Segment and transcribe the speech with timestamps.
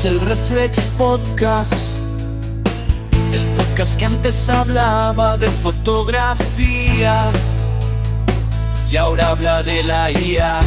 [0.00, 1.74] es el Reflex Podcast.
[3.32, 7.30] El podcast que antes hablaba de fotografía
[8.90, 10.60] y ahora habla de la IA.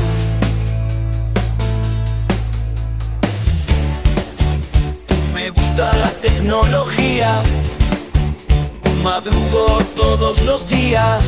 [5.33, 7.41] Me gusta la tecnología,
[9.03, 11.23] madrugo todos los días.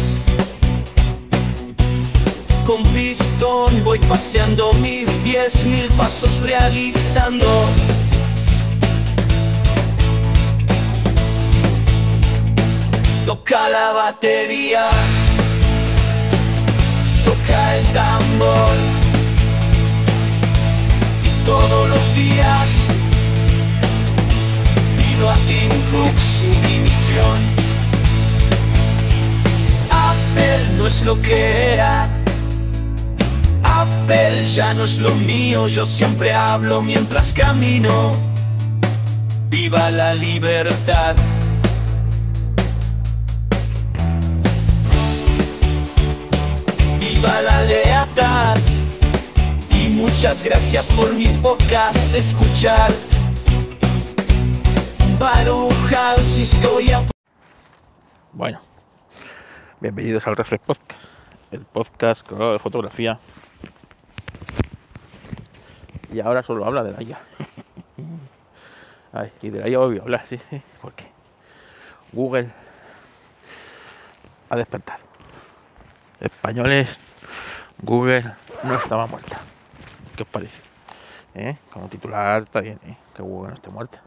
[2.65, 7.47] Con pistón voy paseando mis diez mil pasos realizando.
[13.25, 14.87] Toca la batería,
[17.23, 18.75] toca el tambor.
[21.23, 22.69] Y todos los días
[24.95, 27.39] pido a Tim Cook su dimisión.
[29.89, 32.07] Apple no es lo que era.
[33.63, 38.11] Apple ya no es lo mío, yo siempre hablo mientras camino.
[39.49, 41.15] Viva la libertad.
[47.15, 48.53] Viva.
[49.71, 52.91] Y muchas gracias por mi podcast escuchar.
[55.17, 57.05] Baruja, si estoy a
[58.33, 58.59] Bueno,
[59.79, 61.01] bienvenidos al Reflex Podcast,
[61.51, 63.17] el podcast que habla de fotografía.
[66.11, 67.19] Y ahora solo habla de la IA.
[69.13, 70.39] Ay, y de la IA voy a hablar, sí,
[70.81, 71.05] porque
[72.11, 72.49] Google
[74.49, 74.99] ha despertado.
[76.19, 76.89] Españoles,
[77.81, 78.23] Google
[78.63, 79.41] no estaba muerta.
[80.15, 80.61] ¿Qué os parece?
[81.33, 81.57] ¿Eh?
[81.71, 82.97] Como titular está bien, ¿eh?
[83.13, 84.01] que Google no esté muerta.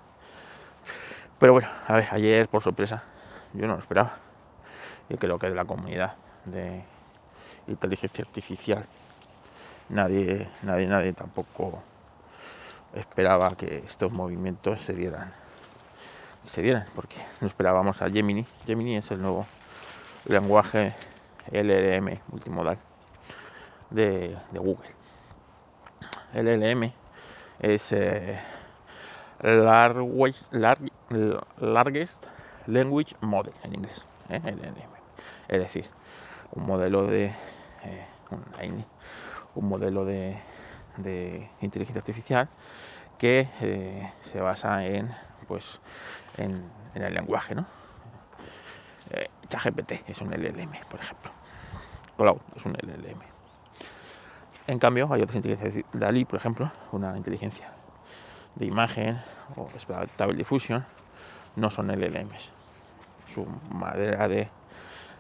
[1.39, 3.05] Pero bueno, a ver, ayer por sorpresa,
[3.53, 4.17] yo no lo esperaba.
[5.09, 6.83] Yo creo que de la comunidad de
[7.67, 8.85] inteligencia artificial
[9.91, 11.83] nadie, nadie, nadie tampoco
[12.95, 15.33] esperaba que estos movimientos se dieran.
[16.47, 18.47] Se dieran, porque no esperábamos a Gemini.
[18.67, 19.47] Gemini es el nuevo
[20.27, 20.95] lenguaje
[21.53, 22.79] LLM multimodal
[23.91, 24.89] de, de Google.
[26.35, 26.93] LLM
[27.61, 28.41] es eh,
[29.41, 30.91] large, large,
[31.59, 32.27] Largest
[32.67, 34.41] Language Model en inglés, ¿eh?
[35.49, 35.87] Es decir,
[36.53, 37.27] un modelo de
[37.85, 38.07] eh,
[39.55, 40.39] un, modelo de,
[40.99, 42.49] de, inteligencia artificial
[43.19, 45.11] que eh, se basa en
[45.49, 45.81] pues
[46.37, 47.65] en, el lenguaje, ¿no?
[49.49, 51.31] ChatGPT es un LLM, por ejemplo.
[52.19, 53.38] Cloud es un LLM.
[54.69, 57.71] En cambio, hay otras inteligencias, DALI, por ejemplo, una inteligencia
[58.55, 59.19] de imagen
[59.57, 60.85] o Stable Diffusion,
[61.57, 62.51] no son LLMs.
[63.27, 64.51] Su manera de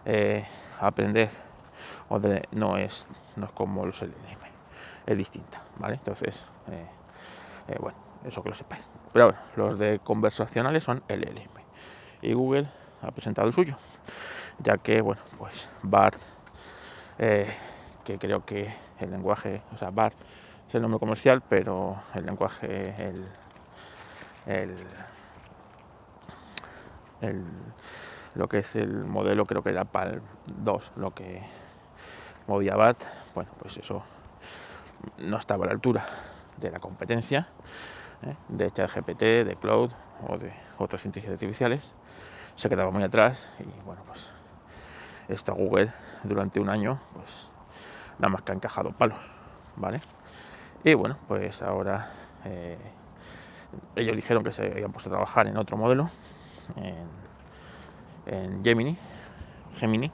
[0.05, 0.45] eh,
[0.79, 1.31] aprender
[2.11, 4.39] o de, no, es, no es como los LLM,
[5.07, 5.95] es distinta, ¿vale?
[5.95, 6.39] Entonces,
[6.71, 6.87] eh,
[7.69, 8.85] eh, bueno, eso que lo sepáis.
[9.15, 11.63] Pero bueno, los de conversacionales son LLM.
[12.21, 12.69] Y Google
[13.01, 13.77] ha presentado el suyo,
[14.59, 16.21] ya que, bueno, pues BART,
[17.17, 20.15] que creo que el lenguaje, o sea, BART
[20.69, 23.25] es el nombre comercial, pero el lenguaje, el,
[24.47, 24.75] el,
[27.21, 27.45] el,
[28.35, 31.43] lo que es el modelo, creo que era PAL 2, lo que
[32.47, 32.99] movía BART,
[33.35, 34.03] bueno, pues eso
[35.19, 36.05] no estaba a la altura
[36.57, 37.49] de la competencia
[38.23, 38.35] ¿eh?
[38.49, 39.91] de ChatGPT, de Cloud
[40.29, 41.93] o de otras inteligencias artificiales
[42.59, 44.29] se quedaba muy atrás y bueno pues
[45.29, 45.93] esta Google
[46.25, 47.49] durante un año pues
[48.19, 49.19] nada más que ha encajado palos
[49.77, 50.01] vale
[50.85, 52.11] y bueno pues ahora
[52.45, 52.79] eh,
[53.97, 56.09] ellos dijeron que se habían puesto a trabajar en otro modelo
[56.77, 58.97] en, Gemini
[59.79, 60.11] Gemini.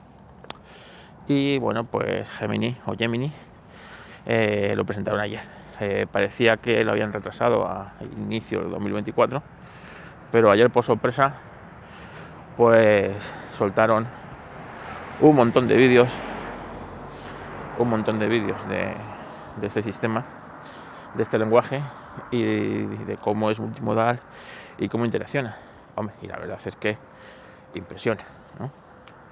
[1.27, 3.33] Y bueno pues Gemini o Gemini
[4.27, 5.43] eh, lo presentaron ayer.
[5.81, 9.43] Eh, parecía que lo habían retrasado a inicio del 2024
[10.31, 11.35] pero ayer por sorpresa
[12.57, 13.17] pues
[13.57, 14.07] soltaron
[15.21, 16.11] un montón de vídeos,
[17.79, 18.95] un montón de vídeos de,
[19.57, 20.25] de, este sistema,
[21.15, 21.83] de este lenguaje
[22.31, 22.43] y
[22.87, 24.21] de, cómo es multimodal
[24.79, 25.57] y cómo interacciona.
[25.97, 26.97] Hombre, y la verdad es que
[27.75, 28.23] impresiona.
[28.59, 28.71] ¿no?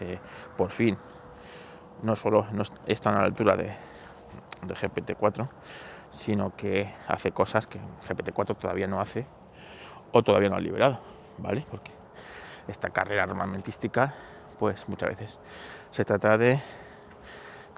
[0.00, 0.18] Eh,
[0.56, 0.96] por fin,
[2.02, 3.74] no solo no están a la altura de,
[4.62, 5.48] de GPT-4,
[6.10, 9.26] sino que hace cosas que GPT-4 todavía no hace
[10.12, 11.00] o todavía no ha liberado,
[11.38, 11.64] ¿vale?
[11.70, 11.90] Porque
[12.68, 14.14] esta carrera armamentística,
[14.58, 15.38] pues muchas veces
[15.90, 16.60] se trata de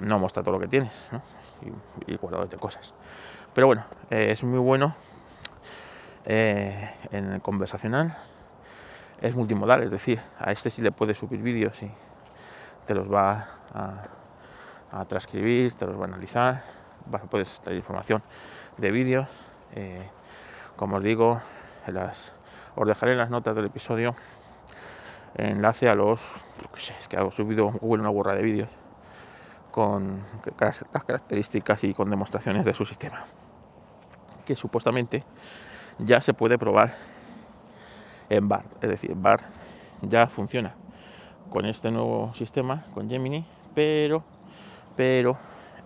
[0.00, 1.10] no mostrar todo lo que tienes
[2.06, 2.92] y, y guardarte cosas.
[3.54, 4.96] Pero bueno, eh, es muy bueno
[6.24, 8.16] eh, en el conversacional,
[9.20, 11.90] es multimodal, es decir, a este sí le puedes subir vídeos y
[12.86, 16.62] te los va a, transcribir, te los va a analizar,
[17.06, 18.22] vas poder extraer información
[18.76, 19.28] de vídeos,
[19.74, 20.08] eh,
[20.76, 21.40] Como os digo,
[22.74, 24.16] os dejaré en las notas del episodio
[25.36, 26.20] enlace a los,
[26.74, 28.68] que sé, es que he subido una burra de vídeos
[29.74, 30.22] con
[30.60, 33.22] las características y con demostraciones de su sistema,
[34.46, 35.24] que supuestamente
[35.98, 36.94] ya se puede probar
[38.28, 39.40] en bar, es decir, bar
[40.00, 40.76] ya funciona
[41.50, 43.44] con este nuevo sistema, con Gemini,
[43.74, 44.22] pero,
[44.94, 45.36] pero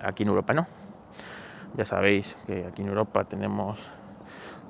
[0.02, 0.67] aquí en Europa no.
[1.75, 3.79] Ya sabéis que aquí en Europa tenemos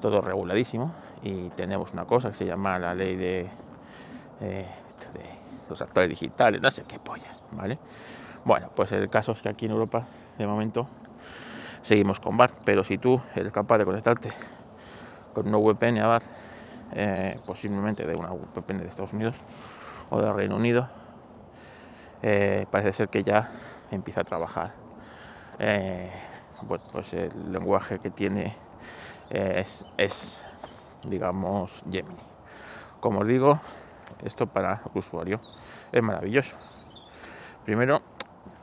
[0.00, 0.94] todo reguladísimo
[1.24, 3.50] y tenemos una cosa que se llama la ley de
[4.42, 4.68] eh,
[5.12, 5.24] de
[5.68, 7.80] los actores digitales, no sé qué pollas, ¿vale?
[8.48, 10.06] Bueno, pues el caso es que aquí en Europa,
[10.38, 10.88] de momento,
[11.82, 14.30] seguimos con BART, pero si tú eres capaz de conectarte
[15.34, 16.24] con una VPN a BART,
[16.94, 19.36] eh, posiblemente de una VPN de Estados Unidos
[20.08, 20.88] o de Reino Unido,
[22.22, 23.50] eh, parece ser que ya
[23.90, 24.72] empieza a trabajar.
[26.62, 28.56] bueno, pues el lenguaje que tiene
[29.28, 30.40] es, es
[31.04, 32.16] digamos, Gemini.
[33.00, 33.60] Como os digo,
[34.24, 35.38] esto para usuario
[35.92, 36.56] es maravilloso.
[37.66, 38.00] Primero,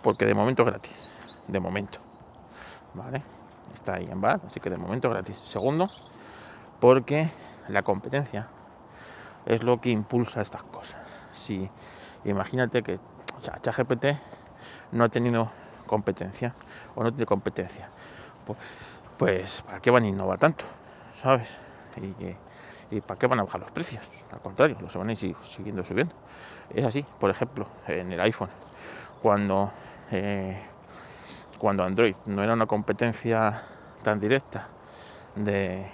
[0.05, 1.03] porque de momento es gratis.
[1.47, 1.97] De momento.
[2.93, 3.23] ¿Vale?
[3.73, 5.35] Está ahí en bar, así que de momento es gratis.
[5.37, 5.89] Segundo,
[6.79, 7.27] porque
[7.69, 8.45] la competencia
[9.47, 11.01] es lo que impulsa estas cosas.
[11.33, 11.67] Si
[12.23, 12.99] imagínate que
[13.41, 14.05] ChatGPT
[14.91, 15.49] no ha tenido
[15.87, 16.53] competencia
[16.93, 17.89] o no tiene competencia,
[18.45, 18.59] pues,
[19.17, 20.65] pues ¿para qué van a innovar tanto?
[21.19, 21.49] ¿Sabes?
[21.97, 22.35] Y
[22.91, 24.03] ¿Y para qué van a bajar los precios?
[24.31, 26.13] Al contrario, los van a ir siguiendo subiendo.
[26.69, 28.49] Es así, por ejemplo, en el iPhone,
[29.25, 29.71] cuando,
[30.11, 30.61] eh,
[31.57, 33.63] cuando Android no era una competencia
[34.03, 34.67] tan directa
[35.35, 35.85] de,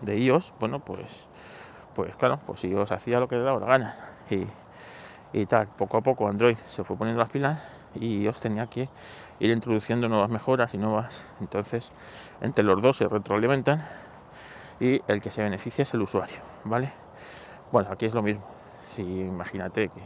[0.00, 1.24] de iOS, bueno, pues,
[1.94, 3.96] pues claro, pues iOS hacía lo que le daba la gana.
[4.30, 4.46] Y,
[5.32, 7.62] y tal, poco a poco Android se fue poniendo las pilas
[7.94, 8.88] y iOS tenía que
[9.40, 11.24] ir introduciendo nuevas mejoras y nuevas.
[11.40, 11.90] Entonces,
[12.40, 13.84] entre los dos se retroalimentan
[14.78, 16.92] y el que se beneficia es el usuario, ¿vale?
[17.72, 18.44] Bueno, aquí es lo mismo.
[18.94, 20.00] Si imagínate que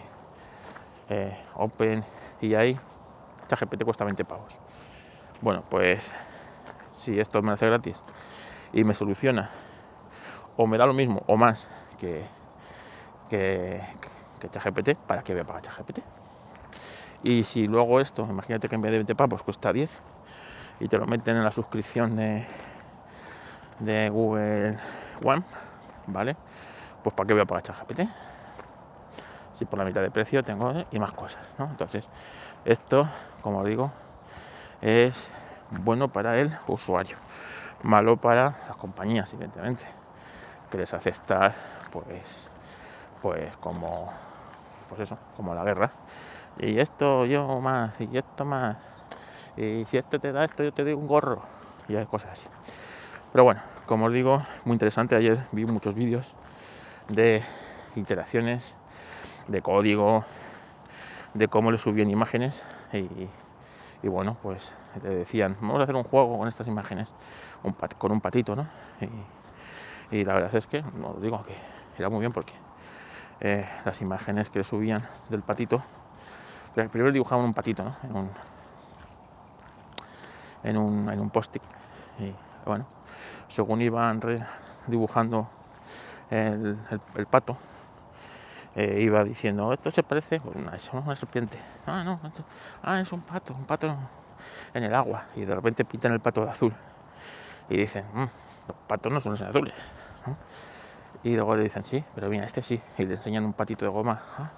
[1.09, 2.05] eh, Open
[2.41, 2.79] y ahí
[3.49, 4.57] ChatGPT cuesta 20 pavos.
[5.41, 6.11] Bueno, pues
[6.99, 8.01] si esto me hace gratis
[8.73, 9.51] y me soluciona
[10.57, 11.67] o me da lo mismo o más
[11.99, 12.25] que
[13.29, 13.81] que,
[14.51, 16.01] ChatGPT, ¿para qué voy a pagar ChatGPT?
[17.23, 20.01] Y si luego esto, imagínate que en vez de 20 pavos cuesta 10
[20.81, 22.47] y te lo meten en la suscripción de
[23.79, 24.79] de Google
[25.25, 25.43] One,
[26.07, 26.37] ¿vale?
[27.03, 28.01] Pues para qué voy a pagar ChatGPT
[29.59, 31.67] si por la mitad de precio tengo y más cosas, ¿no?
[31.67, 32.09] Entonces,
[32.65, 33.09] esto,
[33.43, 33.91] como digo,
[34.81, 35.29] es
[35.71, 37.17] bueno para el usuario,
[37.83, 39.85] malo para las compañías, evidentemente,
[40.71, 41.55] que les hace estar,
[41.93, 42.25] pues,
[43.23, 44.13] pues como,
[44.89, 45.91] pues eso, como la guerra.
[46.59, 48.77] Y esto yo más, y esto más,
[49.57, 51.43] y si esto te da esto, yo te doy un gorro,
[51.89, 52.47] y hay cosas así.
[53.33, 55.17] Pero bueno, como os digo, muy interesante.
[55.17, 56.27] Ayer vi muchos vídeos
[57.09, 57.43] de
[57.97, 58.73] interacciones,
[59.49, 60.25] de código,
[61.35, 64.73] de cómo le subían imágenes y, bueno, pues
[65.03, 67.09] le decían, vamos a hacer un juego con estas imágenes,
[67.99, 68.67] con un patito, ¿no?
[70.11, 71.57] Y, la verdad es que, no os digo que
[71.99, 72.53] era muy bien porque
[73.41, 75.83] eh, las imágenes que le subían del patito,
[76.75, 77.97] primero dibujaban un patito.
[78.03, 78.31] En un,
[80.65, 81.63] en un, en un post-it.
[82.19, 82.35] Y
[82.67, 82.87] bueno,
[83.49, 84.21] según iban
[84.87, 85.49] dibujando
[86.31, 86.79] el,
[87.31, 87.57] pato,
[88.77, 91.59] eh, iba diciendo, esto se parece, pues una, es una serpiente.
[91.87, 92.21] Ah, no,
[92.83, 93.95] ah, es un pato, un pato
[94.73, 95.27] en el agua.
[95.37, 96.73] Y de repente pintan el pato de azul.
[97.69, 98.27] Y dicen, mm,
[98.69, 99.75] los patos no son azules.
[101.23, 102.81] Y luego le dicen, sí, pero mira, este sí.
[102.99, 104.21] Y le enseñan un patito de goma.
[104.39, 104.51] Ah,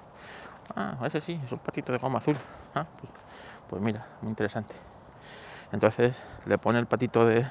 [0.74, 2.36] ah ese sí, es un patito de goma azul.
[2.74, 3.12] Ah, pues,
[3.68, 4.74] pues mira, muy interesante.
[5.72, 7.46] Entonces le pone el patito de,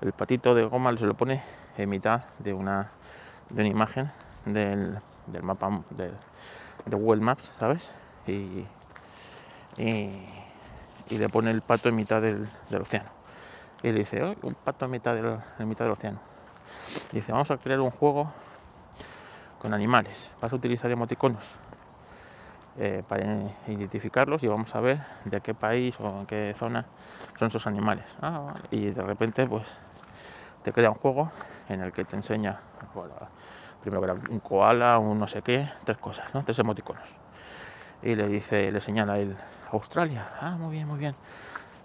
[0.00, 1.42] el patito de goma se lo pone
[1.76, 2.90] en mitad de una,
[3.48, 4.10] de una imagen
[4.44, 4.98] del,
[5.42, 6.10] mapa de,
[6.86, 7.90] Google Maps, ¿sabes?
[8.26, 8.66] Y,
[9.76, 12.48] y, le pone el pato en mitad del,
[12.80, 13.10] océano.
[13.82, 16.20] Y le dice, oh, un pato en mitad del, en mitad del océano.
[17.12, 18.32] Y dice, vamos a crear un juego
[19.60, 20.30] con animales.
[20.40, 21.42] Vas a utilizar emoticonos
[22.78, 23.24] eh, para
[23.66, 26.86] identificarlos y vamos a ver de qué país o en qué zona
[27.38, 28.04] son esos animales.
[28.22, 29.66] Ah, y de repente, pues
[30.62, 31.30] te crea un juego
[31.68, 32.60] en el que te enseña,
[33.80, 36.44] primero que era un koala, un no sé qué, tres cosas, ¿no?
[36.44, 37.08] tres emoticonos.
[38.02, 39.36] Y le dice, le señala el
[39.72, 41.14] Australia, ah, muy bien, muy bien,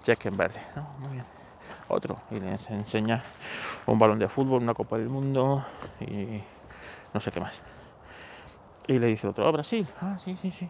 [0.04, 0.84] check en verde, ¿no?
[1.00, 1.26] Muy bien.
[1.88, 3.22] Otro, y le enseña
[3.86, 5.64] un balón de fútbol, una Copa del Mundo
[6.00, 6.42] y
[7.14, 7.60] no sé qué más.
[8.88, 10.70] Y le dice otro, oh, Brasil, ah, sí, sí, sí.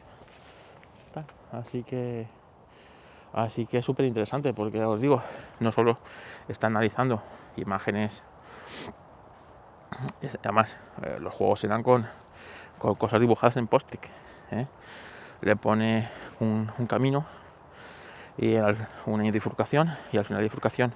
[1.52, 2.28] Así que
[3.36, 5.22] Así que es súper interesante porque os digo,
[5.60, 5.98] no solo
[6.48, 7.22] está analizando
[7.58, 8.24] imágenes
[10.44, 12.08] además, eh, los juegos serán con,
[12.78, 14.06] con cosas dibujadas en post-it.
[14.52, 14.68] ¿eh?
[15.42, 16.10] Le pone
[16.40, 17.26] un, camino
[18.38, 18.56] y
[19.06, 20.94] una bifurcación y al final de bifurcación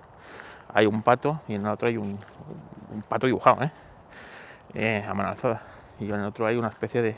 [0.74, 2.20] hay un pato y en el otro hay un,
[3.08, 3.72] pato dibujado, ¿eh?
[4.74, 5.06] ¿eh?
[5.08, 5.62] a mano alzada.
[6.00, 7.18] Y en el otro hay una especie de...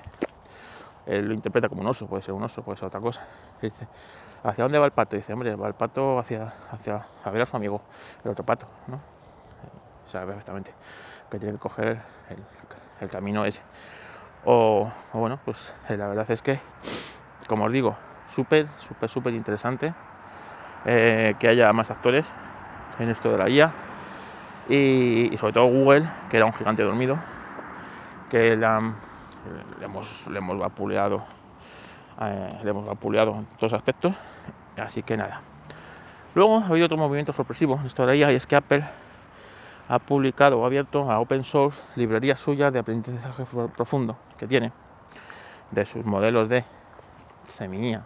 [1.05, 3.25] Él lo interpreta como un oso, puede ser un oso, puede ser otra cosa.
[3.61, 3.87] dice,
[4.43, 5.15] ¿hacia dónde va el pato?
[5.15, 7.81] dice, hombre, va el pato hacia, hacia a ver a su amigo,
[8.23, 8.99] el otro pato, ¿no?
[10.07, 10.73] Sabe perfectamente
[11.31, 12.01] que tiene que coger
[12.99, 13.61] el, camino ese.
[14.45, 16.59] O, bueno, pues eh, la verdad es que,
[17.47, 17.95] como os digo,
[18.29, 19.93] súper, súper, súper interesante
[20.85, 22.31] eh, que haya más actores
[22.99, 23.71] en esto de la IA
[24.69, 27.17] y, sobre todo Google, que era un gigante dormido,
[28.29, 28.67] que le,
[29.81, 31.23] hemos, le hemos vapuleado,
[32.21, 34.13] eh, le hemos vapuleado en todos aspectos,
[34.77, 35.41] así que nada.
[36.35, 38.85] Luego ha habido otro movimiento sorpresivo en esto de la IA y es que Apple
[39.91, 43.43] ha publicado o abierto a open source librerías suyas de aprendizaje
[43.75, 44.71] profundo que tiene
[45.69, 46.63] de sus modelos de
[47.49, 48.01] semilla,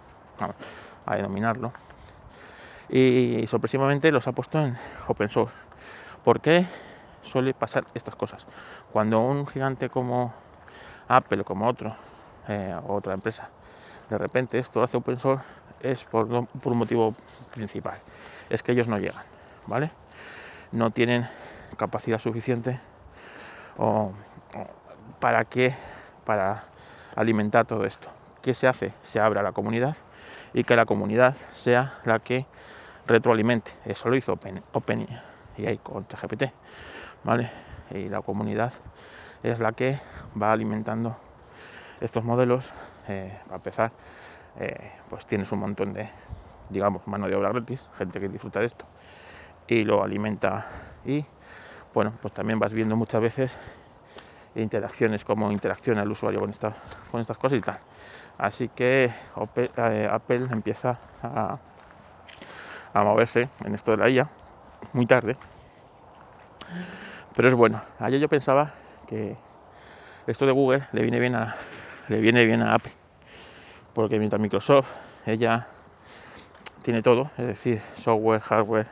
[1.05, 1.71] a denominarlo,
[2.89, 4.75] y sorpresivamente los ha puesto en
[5.07, 5.53] open source.
[6.23, 6.65] ¿Por qué
[7.21, 8.47] suele pasar estas cosas?
[8.91, 10.33] Cuando un gigante como
[11.07, 11.95] Apple o como otro,
[12.47, 13.49] eh, otra empresa,
[14.09, 15.43] de repente esto lo hace open source,
[15.81, 17.13] es por, por un motivo
[17.53, 17.99] principal,
[18.49, 19.23] es que ellos no llegan,
[19.67, 19.91] ¿vale?
[20.71, 21.27] No tienen
[21.77, 22.79] capacidad suficiente
[23.77, 24.11] o,
[25.19, 25.75] para que
[26.25, 26.65] para
[27.15, 28.09] alimentar todo esto.
[28.41, 28.93] ¿Qué se hace?
[29.03, 29.95] Se abre a la comunidad
[30.53, 32.45] y que la comunidad sea la que
[33.07, 33.71] retroalimente.
[33.85, 35.07] Eso lo hizo Open, Open
[35.57, 36.51] y ahí con GPT,
[37.23, 37.49] ¿vale?
[37.91, 38.73] Y la comunidad
[39.43, 39.99] es la que
[40.41, 41.15] va alimentando
[42.01, 42.71] estos modelos.
[43.07, 43.91] Eh, a empezar,
[44.59, 46.09] eh, pues tienes un montón de,
[46.69, 48.85] digamos, mano de obra gratis, gente que disfruta de esto
[49.67, 50.65] y lo alimenta
[51.05, 51.25] y
[51.95, 53.57] bueno, pues también vas viendo muchas veces
[54.53, 56.53] interacciones, como interacciona el usuario con,
[57.09, 57.79] con estas cosas y tal.
[58.37, 59.13] Así que
[59.55, 61.57] eh, Apple empieza a,
[62.95, 64.29] moverse en esto de la IA
[64.91, 65.37] muy tarde.
[67.33, 67.81] Pero es bueno.
[67.99, 68.73] Ayer yo pensaba
[69.07, 69.37] que
[70.27, 71.55] esto de Google le viene bien a,
[72.09, 72.91] le viene bien a Apple.
[73.93, 74.89] Porque mientras Microsoft,
[75.25, 75.67] ella
[76.81, 78.87] tiene todo, es decir, software, hardware,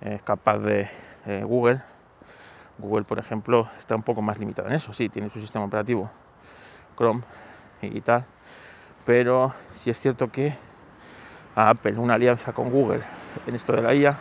[0.00, 0.88] es capaz de
[1.26, 1.80] eh, Google
[2.78, 4.92] Google, por ejemplo, está un poco más limitado en eso.
[4.92, 6.10] Sí, tiene su sistema operativo
[6.96, 7.22] Chrome
[7.82, 8.24] y tal.
[9.04, 10.54] Pero sí es cierto que
[11.54, 13.02] a Apple una alianza con Google
[13.46, 14.18] en esto de la IA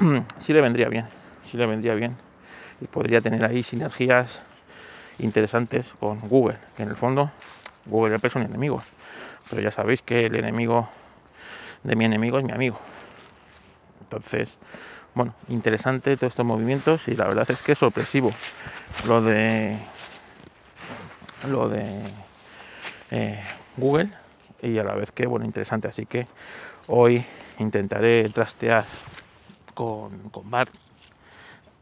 [0.38, 1.06] sí le vendría bien.
[1.42, 2.16] Sí le vendría bien.
[2.80, 4.42] Y podría tener ahí sinergias
[5.18, 7.30] interesantes con Google, que en el fondo
[7.86, 8.84] Google y Apple son enemigos.
[9.50, 10.88] Pero ya sabéis que el enemigo
[11.82, 12.78] de mi enemigo es mi amigo.
[14.02, 14.56] Entonces,
[15.14, 18.32] bueno, interesante todos estos movimientos y la verdad es que es sorpresivo.
[19.06, 19.78] Lo de
[21.48, 22.02] lo de
[23.10, 23.42] eh,
[23.76, 24.10] Google
[24.62, 25.88] y a la vez que bueno interesante.
[25.88, 26.26] Así que
[26.86, 27.24] hoy
[27.58, 28.84] intentaré trastear
[29.74, 30.70] con, con BART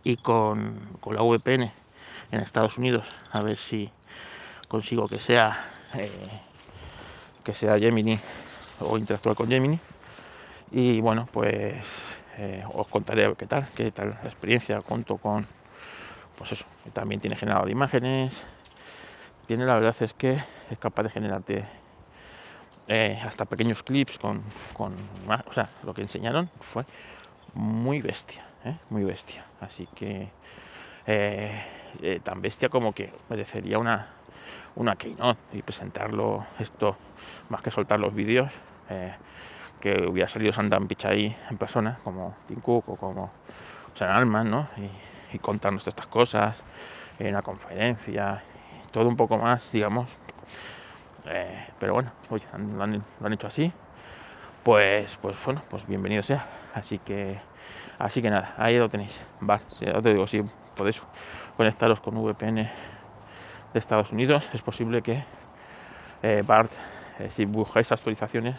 [0.05, 1.73] y con, con, la VPN
[2.31, 3.07] en Estados Unidos.
[3.33, 3.91] A ver si
[4.69, 6.11] consigo que sea eh,
[7.45, 8.19] que sea Gemini
[8.81, 9.79] o interactuar con Gemini.
[10.71, 11.83] Y bueno pues
[12.41, 15.45] eh, os contaré qué tal, qué tal la experiencia, cuento con,
[16.37, 18.41] pues eso, también tiene generado de imágenes,
[19.49, 20.41] tiene la verdad es que
[20.71, 21.65] es capaz de generarte
[22.87, 24.95] eh, hasta pequeños clips con, con,
[25.47, 26.85] o sea, lo que enseñaron fue
[27.55, 28.77] muy bestia, ¿eh?
[28.89, 30.29] muy bestia, así que
[32.23, 34.11] tan bestia como que merecería una,
[34.77, 36.97] una keynote y presentarlo esto
[37.49, 38.53] más que soltar los vídeos
[39.81, 43.31] que hubiera salido Sandan Pichai en persona, como Tim Cook o como
[43.95, 44.69] San Alman, ¿no?
[44.77, 46.57] Y, y contarnos estas cosas
[47.19, 48.43] en una conferencia,
[48.91, 50.09] todo un poco más, digamos.
[51.27, 52.45] Eh, pero bueno, oye,
[52.75, 53.73] lo han, hecho así.
[54.63, 56.47] Pues, pues bueno, pues bienvenido sea.
[56.75, 57.39] Así que,
[57.99, 59.21] así que nada, ahí lo tenéis.
[59.41, 60.43] Vale, ya te digo, si
[60.77, 61.03] podéis
[61.57, 62.71] conectaros con VPN
[63.73, 65.25] de Estados Unidos, es posible que
[66.23, 66.73] eh, BART,
[67.19, 68.57] eh, si buscáis actualizaciones,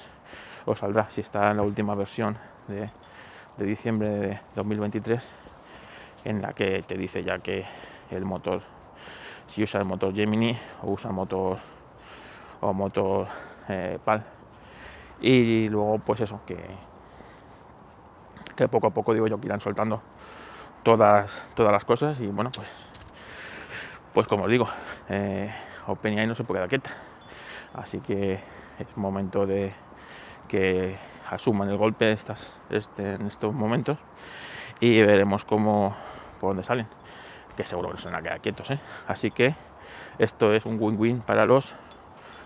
[0.66, 2.38] os saldrá si está en la última versión
[2.68, 2.90] de,
[3.58, 5.22] diciembre de 2023
[6.26, 7.66] en la que te dice ya que
[8.12, 8.62] el motor
[9.48, 11.58] si usa el motor Gemini o usa motor
[12.62, 13.28] o motor
[13.68, 14.24] eh, PAL.
[15.22, 16.58] Y luego pues eso que
[18.56, 20.02] que poco a poco digo yo que irán soltando
[20.84, 22.70] todas todas las cosas y bueno pues
[24.14, 24.68] pues como os digo
[25.10, 25.50] eh,
[25.88, 26.92] OpenAI no se puede quedar quieta.
[27.74, 28.40] Así que
[28.80, 29.74] es momento de
[30.50, 30.98] que
[31.30, 33.98] asuman el golpe estas, este, en estos momentos
[34.82, 35.96] y veremos cómo
[36.42, 36.88] por dónde salen.
[37.56, 38.70] que seguro que se van a quedar quietos.
[38.72, 38.80] ¿eh?
[39.08, 39.54] Así que
[40.18, 41.74] esto es un win-win para los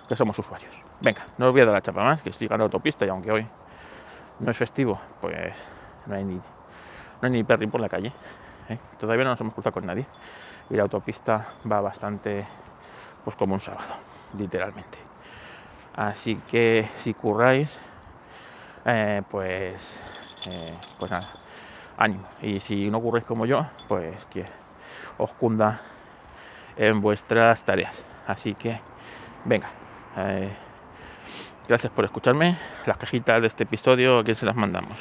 [0.07, 0.71] que somos usuarios.
[1.01, 3.09] Venga, no os voy a dar la chapa más, que estoy llegando a autopista y
[3.09, 3.47] aunque hoy
[4.39, 5.53] no es festivo, pues
[6.05, 6.41] no hay ni, no
[7.21, 8.11] hay ni perri por la calle.
[8.69, 8.77] ¿eh?
[8.99, 10.05] Todavía no nos hemos cruzado con nadie
[10.69, 12.45] y la autopista va bastante
[13.23, 13.93] pues como un sábado,
[14.37, 14.97] literalmente.
[15.95, 17.77] Así que si curráis,
[18.85, 19.99] eh, pues,
[20.49, 21.27] eh, pues nada,
[21.97, 22.23] ánimo.
[22.41, 24.45] Y si no curráis como yo, pues que
[25.17, 25.79] os cunda
[26.75, 28.03] en vuestras tareas.
[28.27, 28.79] Así que,
[29.45, 29.69] venga.
[30.17, 30.49] Eh,
[31.67, 32.57] gracias por escucharme.
[32.85, 34.97] Las cajitas de este episodio, ¿a quién se las mandamos?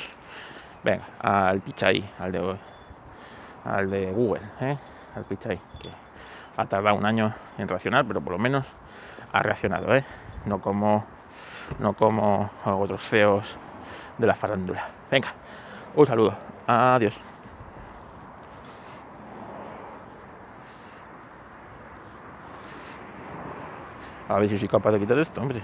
[0.84, 2.56] Venga, al Pichai, al de,
[3.64, 4.42] al de Google,
[5.14, 5.88] al Pichai, que
[6.56, 8.66] ha tardado un año en reaccionar, pero por lo menos
[9.32, 10.04] ha reaccionado, ¿eh?
[10.44, 11.04] no como
[11.78, 13.56] no como otros CEOs
[14.18, 14.88] de la farándula.
[15.10, 15.28] Venga,
[15.94, 16.34] un saludo,
[16.66, 17.18] adiós.
[24.28, 25.62] A ver si soy capaz de quitar esto, hombre.